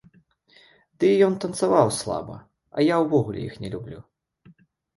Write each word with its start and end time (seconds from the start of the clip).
Ды 1.03 1.11
ён 1.25 1.35
і 1.37 1.41
танцаваў 1.43 1.93
слаба, 1.99 2.35
а 2.75 2.89
я 2.89 2.95
ўвогуле 3.07 3.45
іх 3.47 3.63
не 3.67 3.75
люблю. 3.77 3.99